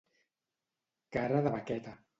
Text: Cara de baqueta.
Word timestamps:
Cara 1.17 1.45
de 1.49 1.55
baqueta. 1.59 1.99